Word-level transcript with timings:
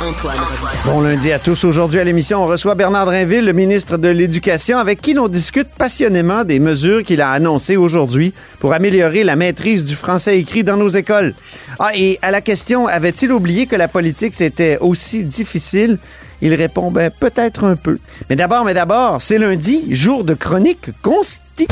Antoine. 0.00 0.38
Bon 0.86 1.02
lundi 1.02 1.30
à 1.30 1.38
tous. 1.38 1.64
Aujourd'hui 1.64 2.00
à 2.00 2.04
l'émission, 2.04 2.42
on 2.42 2.46
reçoit 2.46 2.74
Bernard 2.74 3.04
Drinville, 3.04 3.44
le 3.44 3.52
ministre 3.52 3.98
de 3.98 4.08
l'Éducation, 4.08 4.78
avec 4.78 5.02
qui 5.02 5.12
l'on 5.12 5.28
discute 5.28 5.68
passionnément 5.68 6.44
des 6.44 6.58
mesures 6.58 7.04
qu'il 7.04 7.20
a 7.20 7.30
annoncées 7.30 7.76
aujourd'hui 7.76 8.32
pour 8.60 8.72
améliorer 8.72 9.24
la 9.24 9.36
maîtrise 9.36 9.84
du 9.84 9.94
français 9.94 10.38
écrit 10.38 10.64
dans 10.64 10.78
nos 10.78 10.88
écoles. 10.88 11.34
Ah, 11.78 11.90
et 11.94 12.18
à 12.22 12.30
la 12.30 12.40
question, 12.40 12.86
avait-il 12.86 13.30
oublié 13.30 13.66
que 13.66 13.76
la 13.76 13.88
politique 13.88 14.32
c'était 14.34 14.78
aussi 14.80 15.22
difficile? 15.22 15.98
Il 16.40 16.54
répond, 16.54 16.90
ben, 16.90 17.10
peut-être 17.10 17.64
un 17.64 17.76
peu. 17.76 17.98
Mais 18.30 18.36
d'abord, 18.36 18.64
mais 18.64 18.72
d'abord, 18.72 19.20
c'est 19.20 19.36
lundi, 19.36 19.84
jour 19.90 20.24
de 20.24 20.32
chronique 20.32 20.88
consti. 21.02 21.68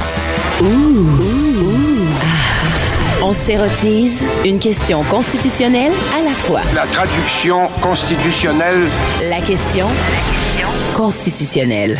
On 3.28 3.34
s'érotise 3.34 4.24
une 4.42 4.58
question 4.58 5.02
constitutionnelle 5.04 5.92
à 6.18 6.24
la 6.24 6.30
fois. 6.30 6.62
La 6.74 6.86
traduction 6.86 7.66
constitutionnelle. 7.82 8.88
La 9.28 9.42
question 9.42 9.84
constitutionnelle. 10.96 11.98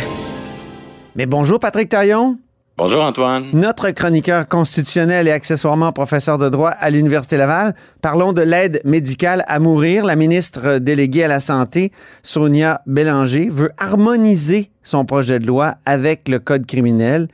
Mais 1.15 1.27
bonjour, 1.27 1.59
Patrick 1.59 1.87
Taillon. 1.87 2.39
Bonjour 2.79 3.03
Antoine. 3.03 3.51
Notre 3.53 3.91
chroniqueur 3.91 4.47
constitutionnel 4.47 5.27
et 5.27 5.31
accessoirement 5.31 5.91
professeur 5.91 6.39
de 6.39 6.49
droit 6.49 6.71
à 6.71 6.89
l'Université 6.89 7.37
Laval. 7.37 7.75
Parlons 8.01 8.33
de 8.33 8.41
l'aide 8.41 8.81
médicale 8.83 9.43
à 9.47 9.59
mourir. 9.59 10.05
La 10.05 10.15
ministre 10.15 10.79
déléguée 10.79 11.25
à 11.25 11.27
la 11.27 11.39
Santé, 11.39 11.91
Sonia 12.23 12.81
Bélanger, 12.87 13.49
veut 13.51 13.69
harmoniser 13.77 14.71
son 14.81 15.05
projet 15.05 15.37
de 15.37 15.45
loi 15.45 15.75
avec 15.85 16.27
le 16.27 16.39
Code 16.39 16.65
criminel 16.65 17.27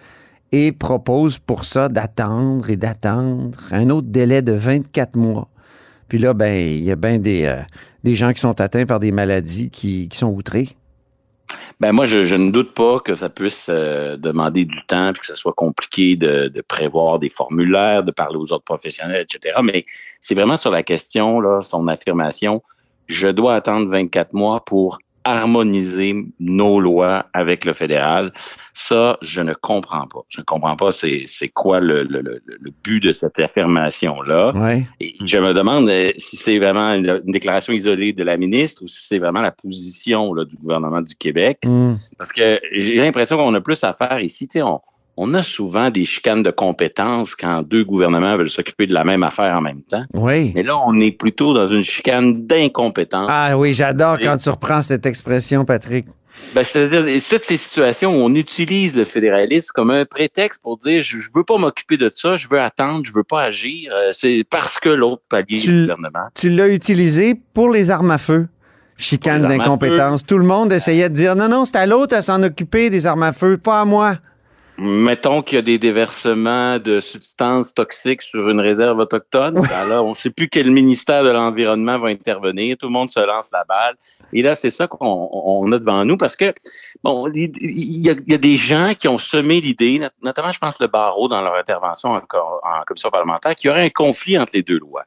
et 0.56 0.72
propose 0.72 1.38
pour 1.38 1.66
ça 1.66 1.90
d'attendre 1.90 2.70
et 2.70 2.78
d'attendre 2.78 3.60
un 3.72 3.90
autre 3.90 4.08
délai 4.08 4.42
de 4.42 4.54
24 4.54 5.18
mois. 5.18 5.50
Puis 6.08 6.18
là, 6.18 6.34
ben, 6.34 6.56
il 6.56 6.82
y 6.82 6.92
a 6.92 6.96
bien 6.96 7.20
des, 7.20 7.44
euh, 7.44 7.62
des 8.06 8.16
gens 8.16 8.32
qui 8.32 8.40
sont 8.40 8.62
atteints 8.62 8.86
par 8.86 9.02
des 9.02 9.12
maladies 9.12 9.70
qui, 9.70 10.08
sont 10.14 10.30
outrés. 10.30 10.70
Ben 11.82 11.92
moi, 11.92 12.06
je, 12.06 12.36
ne 12.36 12.52
doute 12.52 12.74
pas 12.74 13.02
que 13.02 13.16
ça 13.16 13.28
puisse 13.28 13.68
euh, 13.70 14.16
demander 14.16 14.64
du 14.64 14.82
temps, 14.88 15.12
puis 15.12 15.20
que 15.20 15.28
ce 15.28 15.36
soit 15.36 15.52
compliqué 15.52 16.16
de, 16.16 16.48
de 16.48 16.62
prévoir 16.62 17.20
des 17.20 17.30
formulaires, 17.30 18.04
de 18.04 18.12
parler 18.12 18.38
aux 18.38 18.54
autres 18.54 18.64
professionnels, 18.64 19.26
etc. 19.30 19.60
Mais 19.62 19.86
c'est 20.22 20.36
vraiment 20.36 20.56
sur 20.56 20.72
la 20.72 20.84
question, 20.84 21.42
là, 21.42 21.62
son 21.64 21.90
affirmation, 21.90 22.64
je 23.08 23.28
dois 23.28 23.56
attendre 23.56 23.90
24 23.92 24.32
mois 24.32 24.64
pour 24.64 25.00
harmoniser 25.26 26.16
nos 26.40 26.80
lois 26.80 27.26
avec 27.34 27.66
le 27.66 27.74
fédéral. 27.74 28.32
Ça, 28.74 29.18
je 29.22 29.42
ne 29.42 29.54
comprends 29.54 30.08
pas. 30.08 30.22
Je 30.30 30.42
ne 30.42 30.46
comprends 30.46 30.76
pas 30.76 30.92
c'est, 30.92 31.24
c'est 31.26 31.50
quoi 31.50 31.80
le, 31.80 32.04
le, 32.04 32.22
le, 32.22 32.42
le 32.46 32.72
but 32.84 33.02
de 33.02 33.12
cette 33.12 33.40
affirmation-là. 33.40 34.54
Ouais. 34.56 34.86
Et 35.00 35.16
je 35.26 35.38
me 35.38 35.54
demande 35.54 35.90
euh, 35.90 36.12
si 36.18 36.38
c'est 36.38 36.60
vraiment 36.60 36.94
une, 36.94 37.22
une 37.26 37.32
déclaration 37.32 37.74
isolée 37.74 38.14
de 38.14 38.24
la 38.24 38.38
ministre 38.38 38.84
ou 38.84 38.88
si 38.88 39.08
c'est 39.08 39.20
vraiment 39.20 39.42
la 39.42 39.52
position 39.52 40.34
là, 40.34 40.46
du 40.46 40.56
gouvernement 40.56 41.02
du 41.02 41.16
Québec. 41.16 41.60
Hmm. 41.66 41.96
Parce 42.18 42.32
que 42.32 42.60
j'ai 42.72 42.96
l'impression 42.96 43.38
qu'on 43.38 43.54
a 43.54 43.62
plus 43.62 43.84
à 43.84 43.94
faire 43.94 44.20
ici. 44.20 44.48
Tu 44.48 44.60
sais, 44.60 44.64
on, 44.64 44.80
on 45.18 45.34
a 45.34 45.44
souvent 45.44 45.90
des 45.90 46.06
chicanes 46.06 46.44
de 46.44 46.52
compétences 46.52 47.36
quand 47.36 47.64
deux 47.64 47.84
gouvernements 47.84 48.36
veulent 48.36 48.50
s'occuper 48.50 48.86
de 48.86 48.94
la 48.94 49.04
même 49.04 49.24
affaire 49.24 49.56
en 49.56 49.62
même 49.62 49.82
temps. 49.82 50.04
Oui. 50.14 50.52
Mais 50.56 50.64
là, 50.64 50.78
on 50.86 51.00
est 51.00 51.12
plutôt 51.12 51.54
dans 51.54 51.70
une 51.70 51.84
chicane 51.84 52.46
d'incompétence. 52.46 53.28
Ah 53.30 53.58
oui, 53.58 53.74
j'adore 53.74 54.20
quand 54.20 54.38
tu 54.38 54.50
reprends 54.50 54.82
cette 54.82 55.06
expression, 55.06 55.64
Patrick. 55.64 56.06
Ben, 56.54 56.64
c'est-à-dire, 56.64 57.06
c'est 57.08 57.36
toutes 57.36 57.46
ces 57.46 57.56
situations 57.56 58.12
où 58.12 58.18
on 58.26 58.36
utilise 58.36 58.94
le 58.94 59.06
fédéralisme 59.06 59.72
comme 59.74 59.90
un 59.90 60.04
prétexte 60.04 60.62
pour 60.62 60.78
dire 60.80 61.02
je, 61.02 61.18
je 61.18 61.30
veux 61.34 61.46
pas 61.46 61.58
m'occuper 61.58 61.96
de 61.96 62.12
ça, 62.14 62.36
je 62.36 62.50
veux 62.50 62.60
attendre, 62.60 63.04
je 63.06 63.14
veux 63.14 63.24
pas 63.24 63.44
agir. 63.44 63.90
Euh, 63.96 64.10
C'est 64.12 64.44
parce 64.50 64.78
que 64.80 64.90
l'autre 64.90 65.24
palier 65.30 65.62
du 65.62 65.82
gouvernement. 65.82 66.28
Tu 66.34 66.50
l'as 66.50 66.68
utilisé 66.68 67.36
pour 67.54 67.70
les 67.70 67.90
armes 67.90 68.12
à 68.12 68.18
feu. 68.18 68.48
Chicane 68.98 69.44
d'incompétence. 69.44 70.26
Tout 70.26 70.38
le 70.38 70.46
monde 70.46 70.72
essayait 70.72 71.10
de 71.10 71.16
dire 71.16 71.36
non, 71.36 71.48
non, 71.50 71.64
c'est 71.66 71.78
à 71.78 71.86
l'autre 71.86 72.16
à 72.16 72.22
s'en 72.22 72.44
occuper 72.44 72.90
des 72.90 73.08
armes 73.08 73.24
à 73.24 73.34
feu, 73.34 73.58
pas 73.58 73.82
à 73.82 73.86
moi. 73.86 74.16
Mettons 74.78 75.42
qu'il 75.42 75.56
y 75.56 75.60
a 75.60 75.62
des 75.62 75.78
déversements 75.78 76.80
de 76.80 77.00
substances 77.00 77.74
toxiques 77.74 78.22
sur 78.22 78.50
une 78.50 78.60
réserve 78.60 79.00
autochtone. 79.00 79.54
Ben 79.54 79.88
là, 79.88 80.04
on 80.04 80.12
ne 80.12 80.16
sait 80.16 80.30
plus 80.30 80.50
quel 80.50 80.70
ministère 80.70 81.24
de 81.24 81.30
l'Environnement 81.30 81.98
va 81.98 82.10
intervenir. 82.10 82.76
Tout 82.78 82.88
le 82.88 82.92
monde 82.92 83.10
se 83.10 83.26
lance 83.26 83.50
la 83.54 83.64
balle. 83.64 83.96
Et 84.34 84.42
là, 84.42 84.54
c'est 84.54 84.70
ça 84.70 84.88
qu'on 84.88 85.30
on 85.32 85.72
a 85.72 85.80
devant 85.80 86.04
nous 86.04 86.18
parce 86.18 86.36
que, 86.36 86.54
bon, 87.04 87.30
il 87.34 87.54
y, 87.56 88.10
a, 88.10 88.14
il 88.14 88.32
y 88.32 88.36
a 88.36 88.38
des 88.38 88.58
gens 88.58 88.94
qui 89.00 89.08
ont 89.08 89.18
semé 89.18 89.62
l'idée, 89.62 90.00
not- 90.00 90.10
notamment, 90.22 90.52
je 90.52 90.60
pense, 90.60 90.80
le 90.82 90.88
barreau 90.88 91.30
dans 91.30 91.42
leur 91.42 91.56
intervention 91.56 92.10
en 92.10 92.22
commission 92.86 93.10
parlementaire, 93.10 93.56
qu'il 93.56 93.70
y 93.70 93.72
aurait 93.72 93.86
un 93.86 93.90
conflit 93.90 94.38
entre 94.38 94.52
les 94.56 94.64
deux 94.64 94.80
lois. 94.80 95.04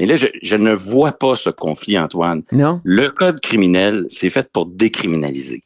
Mais 0.00 0.06
là, 0.06 0.16
je, 0.16 0.26
je 0.42 0.56
ne 0.56 0.72
vois 0.72 1.12
pas 1.12 1.36
ce 1.36 1.50
conflit, 1.50 1.96
Antoine. 1.96 2.42
Non? 2.50 2.80
Le 2.82 3.10
code 3.10 3.38
criminel, 3.38 4.06
c'est 4.08 4.30
fait 4.30 4.50
pour 4.50 4.66
décriminaliser. 4.66 5.62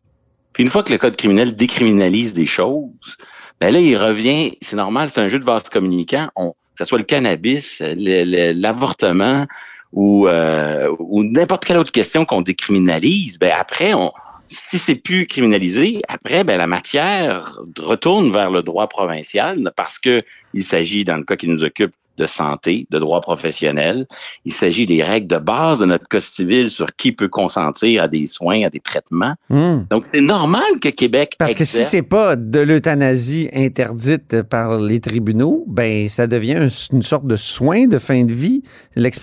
Puis 0.53 0.65
une 0.65 0.71
fois 0.71 0.83
que 0.83 0.93
le 0.93 0.99
code 0.99 1.17
criminel 1.17 1.57
décriminalise 1.57 2.35
des 2.35 2.45
choses, 2.47 3.17
ben 3.61 3.73
là, 3.73 3.81
il 3.81 3.97
revient, 3.97 4.53
c'est 4.61 4.77
normal, 4.77 5.11
c'est 5.13 5.21
un 5.21 5.29
jeu 5.29 5.39
de 5.39 5.45
vase 5.45 5.69
communicant, 5.69 6.29
on, 6.37 6.51
que 6.51 6.57
ce 6.79 6.85
soit 6.85 6.99
le 6.99 7.05
cannabis, 7.05 7.83
l'avortement 7.97 9.47
ou, 9.93 10.29
euh, 10.29 10.95
ou 10.99 11.25
n'importe 11.25 11.65
quelle 11.65 11.79
autre 11.79 11.93
question 11.93 12.25
qu'on 12.25 12.43
décriminalise, 12.43 13.39
ben 13.39 13.53
après, 13.59 13.95
on, 13.95 14.13
si 14.49 14.79
c'est 14.79 14.95
plus 14.95 15.27
criminalisé, 15.27 16.03
après, 16.09 16.45
ben 16.45 16.57
la 16.57 16.67
matière 16.67 17.59
retourne 17.79 18.33
vers 18.33 18.51
le 18.51 18.63
droit 18.63 18.87
provincial 18.87 19.73
parce 19.77 19.99
que 19.99 20.23
il 20.55 20.63
s'agit, 20.63 21.05
dans 21.05 21.17
le 21.17 21.25
cas 21.25 21.37
qui 21.37 21.49
nous 21.49 21.65
occupe, 21.65 21.95
de 22.19 22.27
santé, 22.27 22.87
de 22.91 22.99
droit 22.99 23.21
professionnel. 23.21 24.07
Il 24.45 24.53
s'agit 24.53 24.85
des 24.87 25.03
règles 25.03 25.29
de 25.29 25.39
base 25.39 25.79
de 25.79 25.87
notre 25.87 26.09
code 26.09 26.21
civil 26.21 26.69
sur 26.69 26.95
qui 26.97 27.13
peut 27.13 27.29
consentir 27.29 28.03
à 28.03 28.09
des 28.09 28.27
soins, 28.27 28.65
à 28.65 28.71
des 28.71 28.81
traitements. 28.81 29.35
Hmm. 29.49 29.85
Donc, 29.91 30.05
c'est 30.07 30.21
normal 30.21 30.65
que 30.83 30.89
Québec 30.89 31.35
Parce 31.39 31.55
que 31.55 31.65
si 31.65 31.85
c'est 31.85 32.03
pas 32.03 32.37
de 32.37 32.61
l'euthanasie 32.61 33.49
interdite 33.55 34.43
par 34.43 34.79
les 34.79 35.01
tribunaux, 35.01 35.65
ben 35.69 36.09
ça 36.09 36.27
devient 36.27 36.55
un- 36.57 36.69
une 36.93 37.03
sorte 37.03 37.27
de 37.27 37.37
soin 37.37 37.87
de 37.87 37.99
fin 37.99 38.25
de 38.25 38.33
vie, 38.33 38.63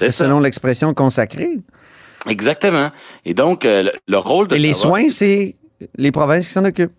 selon 0.10 0.40
l'expression 0.40 0.94
consacrée. 0.94 1.60
Exactement. 2.28 2.90
Et 3.26 3.34
donc, 3.34 3.66
euh, 3.66 3.84
le, 3.84 3.92
le 4.08 4.18
rôle 4.18 4.48
de 4.48 4.56
Et 4.56 4.60
les 4.60 4.74
soins, 4.74 5.10
c'est 5.12 5.56
les 5.98 6.12
provinces 6.12 6.48
qui 6.48 6.54
s'en 6.54 6.66
occupent. 6.66 6.94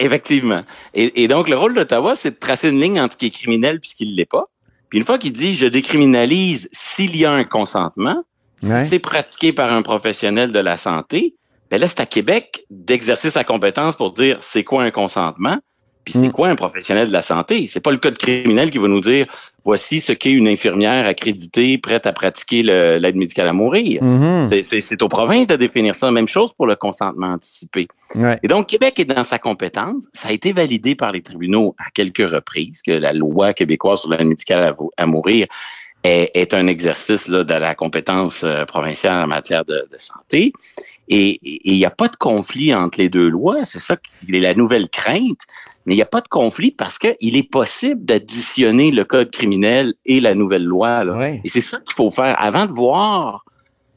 Effectivement. 0.00 0.62
Et, 0.94 1.22
et 1.22 1.28
donc, 1.28 1.48
le 1.48 1.56
rôle 1.56 1.74
d'Ottawa, 1.74 2.14
c'est 2.16 2.30
de 2.30 2.36
tracer 2.36 2.70
une 2.70 2.80
ligne 2.80 2.98
entre 3.00 3.12
ce 3.12 3.18
qui 3.18 3.26
est 3.26 3.30
criminel 3.30 3.76
et 3.82 3.86
ce 3.86 3.94
qui 3.94 4.06
ne 4.10 4.16
l'est 4.16 4.24
pas. 4.24 4.49
Puis 4.90 4.98
une 4.98 5.04
fois 5.04 5.18
qu'il 5.18 5.32
dit 5.32 5.54
je 5.56 5.66
décriminalise 5.66 6.68
s'il 6.72 7.16
y 7.16 7.24
a 7.24 7.32
un 7.32 7.44
consentement, 7.44 8.22
Ouais. 8.62 8.84
si 8.84 8.90
c'est 8.90 8.98
pratiqué 8.98 9.54
par 9.54 9.72
un 9.72 9.80
professionnel 9.80 10.52
de 10.52 10.58
la 10.58 10.76
santé, 10.76 11.34
ben 11.70 11.80
là, 11.80 11.86
c'est 11.86 12.00
à 12.00 12.04
Québec 12.06 12.66
d'exercer 12.68 13.30
sa 13.30 13.42
compétence 13.42 13.96
pour 13.96 14.12
dire 14.12 14.36
c'est 14.40 14.64
quoi 14.64 14.82
un 14.82 14.90
consentement, 14.90 15.58
puis 16.04 16.14
c'est 16.14 16.28
Mm. 16.28 16.32
quoi 16.32 16.48
un 16.48 16.56
professionnel 16.56 17.08
de 17.08 17.12
la 17.12 17.22
santé? 17.22 17.66
C'est 17.66 17.80
pas 17.80 17.90
le 17.90 17.98
code 17.98 18.16
criminel 18.18 18.70
qui 18.70 18.78
va 18.78 18.88
nous 18.88 19.00
dire 19.00 19.26
voici 19.64 20.00
ce 20.00 20.12
qu'est 20.12 20.30
une 20.30 20.48
infirmière 20.48 21.06
accréditée 21.06 21.76
prête 21.78 22.06
à 22.06 22.12
pratiquer 22.12 22.62
l'aide 22.62 23.16
médicale 23.16 23.46
à 23.48 23.52
mourir. 23.52 24.02
Mhm. 24.02 24.46
C'est- 24.62 25.02
aux 25.02 25.08
provinces 25.08 25.46
de 25.46 25.56
définir 25.56 25.94
ça. 25.94 26.10
Même 26.10 26.28
chose 26.28 26.54
pour 26.54 26.66
le 26.66 26.76
consentement 26.76 27.28
anticipé. 27.34 27.86
Ouais. 28.14 28.38
Et 28.42 28.48
donc, 28.48 28.68
Québec 28.68 28.98
est 28.98 29.04
dans 29.04 29.22
sa 29.24 29.38
compétence. 29.38 30.08
Ça 30.12 30.28
a 30.30 30.32
été 30.32 30.52
validé 30.52 30.94
par 30.94 31.12
les 31.12 31.20
tribunaux 31.22 31.74
à 31.78 31.90
quelques 31.94 32.28
reprises 32.28 32.80
que 32.82 32.92
la 32.92 33.12
loi 33.12 33.52
québécoise 33.52 34.00
sur 34.00 34.10
l'aide 34.10 34.26
médicale 34.26 34.62
à, 34.62 35.02
à 35.02 35.06
mourir 35.06 35.46
est, 36.02 36.30
est 36.34 36.54
un 36.54 36.66
exercice 36.66 37.28
là, 37.28 37.44
de 37.44 37.54
la 37.54 37.74
compétence 37.74 38.42
euh, 38.42 38.64
provinciale 38.64 39.22
en 39.22 39.26
matière 39.26 39.66
de, 39.66 39.86
de 39.92 39.98
santé. 39.98 40.52
Et 41.12 41.40
il 41.42 41.74
n'y 41.76 41.84
a 41.84 41.90
pas 41.90 42.06
de 42.06 42.14
conflit 42.16 42.72
entre 42.72 42.98
les 42.98 43.08
deux 43.08 43.28
lois. 43.28 43.64
C'est 43.64 43.80
ça 43.80 43.96
qui 43.96 44.34
est 44.36 44.38
la 44.40 44.54
nouvelle 44.54 44.88
crainte. 44.88 45.40
Mais 45.84 45.94
il 45.94 45.96
n'y 45.96 46.02
a 46.02 46.06
pas 46.06 46.20
de 46.20 46.28
conflit 46.28 46.70
parce 46.70 46.98
qu'il 46.98 47.36
est 47.36 47.50
possible 47.50 48.04
d'additionner 48.04 48.92
le 48.92 49.04
code 49.04 49.30
criminel 49.32 49.94
et 50.06 50.20
la 50.20 50.36
nouvelle 50.36 50.64
loi. 50.64 51.02
Là. 51.02 51.16
Ouais. 51.16 51.40
Et 51.44 51.48
c'est 51.48 51.60
ça 51.60 51.78
qu'il 51.78 51.94
faut 51.96 52.10
faire 52.10 52.36
avant 52.38 52.66
de 52.66 52.72
voir. 52.72 53.44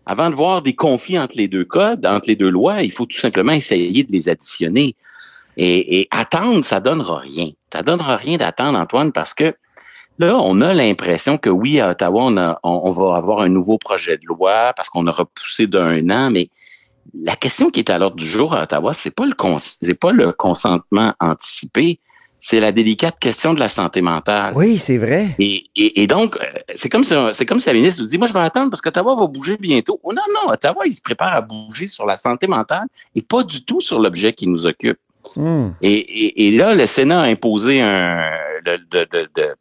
Avant 0.05 0.29
de 0.29 0.35
voir 0.35 0.61
des 0.63 0.73
conflits 0.73 1.17
entre 1.19 1.37
les 1.37 1.47
deux 1.47 1.63
codes, 1.63 2.05
entre 2.05 2.27
les 2.27 2.35
deux 2.35 2.49
lois, 2.49 2.81
il 2.81 2.91
faut 2.91 3.05
tout 3.05 3.19
simplement 3.19 3.53
essayer 3.53 4.03
de 4.03 4.11
les 4.11 4.27
additionner. 4.27 4.95
Et, 5.55 5.99
et 5.99 6.07
attendre, 6.11 6.65
ça 6.65 6.79
donnera 6.79 7.19
rien. 7.19 7.49
Ça 7.71 7.83
donnera 7.83 8.17
rien 8.17 8.37
d'attendre, 8.37 8.77
Antoine, 8.79 9.11
parce 9.11 9.33
que 9.35 9.55
là, 10.17 10.37
on 10.41 10.59
a 10.61 10.73
l'impression 10.73 11.37
que 11.37 11.49
oui, 11.49 11.79
à 11.79 11.91
Ottawa, 11.91 12.23
on, 12.25 12.37
a- 12.37 12.59
on- 12.63 12.81
on 12.85 12.91
va 12.91 13.15
avoir 13.15 13.41
un 13.41 13.49
nouveau 13.49 13.77
projet 13.77 14.17
de 14.17 14.25
loi 14.25 14.73
parce 14.75 14.89
qu'on 14.89 15.05
a 15.07 15.11
repoussé 15.11 15.67
d'un 15.67 16.09
an, 16.09 16.31
mais 16.31 16.49
la 17.13 17.35
question 17.35 17.69
qui 17.69 17.79
est 17.79 17.89
à 17.89 17.97
l'ordre 17.97 18.15
du 18.17 18.27
jour 18.27 18.53
à 18.53 18.63
Ottawa, 18.63 18.93
c'est 18.93 19.13
pas 19.15 19.25
le 19.25 19.33
cons- 19.33 19.57
c'est 19.59 19.93
pas 19.93 20.11
le 20.11 20.31
consentement 20.31 21.13
anticipé, 21.19 21.99
c'est 22.39 22.59
la 22.59 22.71
délicate 22.71 23.19
question 23.19 23.53
de 23.53 23.59
la 23.59 23.69
santé 23.69 24.01
mentale. 24.01 24.53
Oui, 24.55 24.77
c'est 24.77 24.97
vrai. 24.97 25.29
Et, 25.39 25.63
et, 25.75 26.01
et 26.03 26.07
donc, 26.07 26.35
euh, 26.35 26.39
c'est 26.75 26.89
comme 26.89 27.03
si 27.03 27.13
c'est 27.31 27.45
comme 27.45 27.59
si 27.59 27.67
la 27.67 27.73
ministre 27.73 28.01
nous 28.01 28.07
dit, 28.07 28.17
moi, 28.17 28.27
je 28.27 28.33
vais 28.33 28.39
attendre 28.41 28.69
parce 28.69 28.81
qu'Ottawa 28.81 29.15
va 29.15 29.27
bouger 29.27 29.55
bientôt. 29.57 29.99
Oh, 30.03 30.11
non, 30.13 30.23
non, 30.33 30.51
Ottawa, 30.51 30.83
il 30.85 30.91
se 30.91 31.01
prépare 31.01 31.33
à 31.33 31.41
bouger 31.41 31.87
sur 31.87 32.05
la 32.05 32.15
santé 32.15 32.47
mentale 32.47 32.85
et 33.15 33.21
pas 33.21 33.43
du 33.43 33.63
tout 33.63 33.79
sur 33.79 33.99
l'objet 33.99 34.33
qui 34.33 34.47
nous 34.47 34.65
occupe. 34.65 34.97
Hmm. 35.37 35.69
Et, 35.81 36.47
et, 36.47 36.57
là, 36.57 36.73
le 36.75 36.85
Sénat 36.85 37.21
a 37.21 37.25
imposé 37.25 37.81
un, 37.81 38.19
de, 38.65 38.75
de, 38.91 38.99
de, 38.99 39.05
de 39.11 39.29
de- 39.35 39.55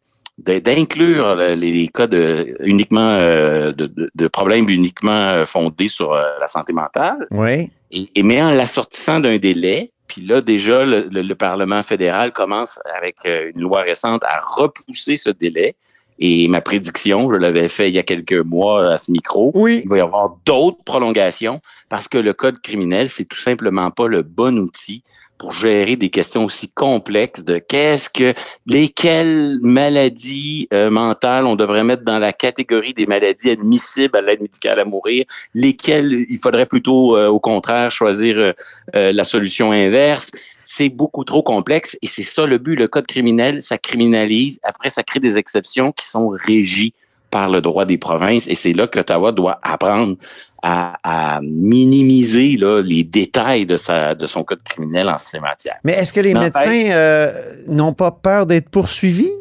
d'inclure 0.44 1.34
les, 1.36 1.56
les 1.56 1.88
cas 1.88 2.06
de 2.06 2.56
uniquement 2.60 3.00
euh, 3.00 3.70
de, 3.70 3.86
de- 3.86 4.10
de 4.14 4.28
problèmes 4.28 4.68
uniquement 4.68 5.10
euh, 5.30 5.44
fondés 5.46 5.88
sur 5.88 6.12
euh, 6.12 6.24
la 6.40 6.46
santé 6.46 6.72
mentale 6.72 7.26
Oui. 7.30 7.70
et, 7.90 8.10
et 8.14 8.22
mais 8.22 8.42
en 8.42 8.50
l'assortissant 8.50 9.20
d'un 9.20 9.38
délai. 9.38 9.92
Puis 10.08 10.20
là, 10.22 10.40
déjà, 10.42 10.84
le, 10.84 11.08
le- 11.10 11.22
le 11.22 11.34
Parlement 11.34 11.82
fédéral 11.82 12.32
commence 12.32 12.78
avec 12.98 13.16
une 13.24 13.60
loi 13.62 13.80
récente 13.80 14.22
à 14.24 14.38
repousser 14.56 15.16
ce 15.16 15.30
délai. 15.30 15.74
Et 16.18 16.46
ma 16.48 16.60
prédiction, 16.60 17.30
je 17.30 17.36
l'avais 17.36 17.68
fait 17.68 17.88
il 17.88 17.94
y 17.94 17.98
a 17.98 18.02
quelques 18.02 18.34
mois 18.34 18.92
à 18.92 18.98
ce 18.98 19.10
micro, 19.10 19.50
Oui. 19.54 19.80
il 19.82 19.88
va 19.88 19.96
y 19.96 20.00
avoir 20.00 20.36
d'autres 20.44 20.84
prolongations 20.84 21.60
parce 21.88 22.06
que 22.06 22.18
le 22.18 22.32
code 22.34 22.60
criminel, 22.60 23.08
c'est 23.08 23.24
tout 23.24 23.38
simplement 23.40 23.90
pas 23.90 24.06
le 24.06 24.22
bon 24.22 24.58
outil 24.58 25.02
pour 25.42 25.52
gérer 25.54 25.96
des 25.96 26.08
questions 26.08 26.44
aussi 26.44 26.72
complexes 26.72 27.42
de 27.42 27.58
qu'est-ce 27.58 28.08
que, 28.08 28.32
lesquelles 28.64 29.58
maladies 29.60 30.68
euh, 30.72 30.88
mentales 30.88 31.46
on 31.46 31.56
devrait 31.56 31.82
mettre 31.82 32.04
dans 32.04 32.20
la 32.20 32.32
catégorie 32.32 32.94
des 32.94 33.06
maladies 33.06 33.50
admissibles 33.50 34.16
à 34.16 34.22
l'aide 34.22 34.40
médicale 34.40 34.78
à 34.78 34.84
mourir, 34.84 35.24
lesquelles 35.52 36.26
il 36.28 36.38
faudrait 36.38 36.66
plutôt, 36.66 37.16
euh, 37.16 37.26
au 37.26 37.40
contraire, 37.40 37.90
choisir 37.90 38.38
euh, 38.38 38.52
euh, 38.94 39.10
la 39.12 39.24
solution 39.24 39.72
inverse. 39.72 40.30
C'est 40.62 40.90
beaucoup 40.90 41.24
trop 41.24 41.42
complexe 41.42 41.98
et 42.02 42.06
c'est 42.06 42.22
ça 42.22 42.46
le 42.46 42.58
but. 42.58 42.76
Le 42.76 42.86
code 42.86 43.08
criminel, 43.08 43.62
ça 43.62 43.78
criminalise. 43.78 44.60
Après, 44.62 44.90
ça 44.90 45.02
crée 45.02 45.18
des 45.18 45.38
exceptions 45.38 45.90
qui 45.90 46.06
sont 46.06 46.28
régies 46.28 46.94
par 47.32 47.49
le 47.49 47.61
droit 47.61 47.84
des 47.87 47.99
provinces 47.99 48.46
et 48.46 48.55
c'est 48.55 48.75
là 48.75 48.87
qu'Ottawa 48.87 49.32
doit 49.32 49.58
apprendre 49.62 50.17
à, 50.62 50.99
à 51.02 51.40
minimiser 51.40 52.56
là, 52.56 52.82
les 52.82 53.02
détails 53.02 53.67
de, 53.67 53.76
sa, 53.76 54.14
de 54.14 54.26
son 54.26 54.44
code 54.44 54.62
criminel 54.62 55.08
en 55.08 55.17
ces 55.17 55.40
matières. 55.40 55.79
Mais 55.82 55.94
est-ce 55.94 56.12
que 56.12 56.20
les 56.20 56.34
Non, 56.34 56.43
médecins 56.43 56.90
euh, 56.93 57.32
n'ont 57.67 57.94
pas 57.94 58.11
peur 58.12 58.46
d'être 58.46 58.69
poursuivis? 58.69 59.32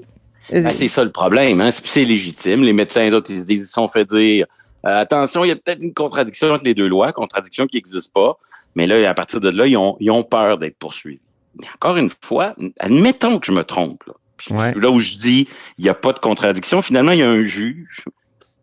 Ben, 0.52 0.74
c'est 0.74 0.88
ça 0.88 1.04
le 1.04 1.12
problème, 1.12 1.62
hein? 1.62 1.70
c'est 1.72 2.06
légitime. 2.06 2.64
Les 2.64 2.74
médecins, 2.74 3.04
les 3.04 3.14
autres, 3.14 3.30
ils 3.30 3.42
se 3.42 3.46
disent, 3.46 3.62
ils 3.62 3.74
sont 3.74 3.88
fait 3.88 4.06
dire 4.06 4.48
euh, 4.86 4.98
attention, 4.98 5.44
il 5.44 5.50
y 5.50 5.52
a 5.52 5.56
peut-être 5.56 5.84
une 5.84 5.94
contradiction 5.94 6.50
entre 6.50 6.64
les 6.64 6.74
deux 6.74 6.88
lois, 6.88 7.12
contradiction 7.12 7.68
qui 7.68 7.78
n'existe 7.78 8.12
pas. 8.14 8.38
Mais 8.76 8.88
là, 8.88 9.08
à 9.08 9.14
partir 9.14 9.42
de 9.42 9.50
là, 9.50 9.68
ils 9.68 9.78
ont, 9.78 9.98
ils 10.00 10.10
ont 10.12 10.24
peur 10.24 10.58
d'être 10.58 10.78
poursuivis. 10.78 11.20
Mais 11.60 11.68
encore 11.76 11.98
une 11.98 12.10
fois, 12.22 12.56
admettons 12.80 13.38
que 13.38 13.46
je 13.46 13.52
me 13.52 13.64
trompe. 13.64 14.04
Là, 14.08 14.14
Ouais. 14.50 14.74
là 14.76 14.90
où 14.92 15.00
je 15.00 15.16
dis 15.18 15.48
il 15.78 15.84
n'y 15.84 15.90
a 15.90 15.94
pas 15.94 16.14
de 16.14 16.20
contradiction, 16.20 16.82
finalement, 16.82 17.12
il 17.12 17.20
y 17.20 17.24
a 17.24 17.30
un 17.30 17.44
juge, 17.44 18.06